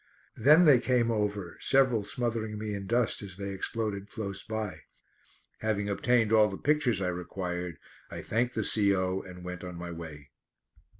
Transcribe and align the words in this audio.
Then 0.35 0.65
they 0.65 0.79
came 0.79 1.11
over, 1.11 1.57
several 1.59 2.03
smothering 2.03 2.57
me 2.57 2.73
in 2.73 2.87
dust 2.87 3.21
as 3.21 3.37
they 3.37 3.51
exploded 3.53 4.09
close 4.09 4.41
by. 4.41 4.79
Having 5.59 5.89
obtained 5.89 6.31
all 6.31 6.47
the 6.47 6.57
pictures 6.57 7.01
I 7.03 7.09
required 7.09 7.77
I 8.09 8.23
thanked 8.23 8.55
the 8.55 8.63
C.O. 8.63 9.21
and 9.21 9.43
went 9.45 9.63
on 9.63 9.75
my 9.75 9.91
way. 9.91 10.31